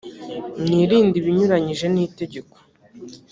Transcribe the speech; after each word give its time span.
mwirinde 0.63 1.15
ibinyuranyije 1.21 1.85
nitegeko. 1.89 2.55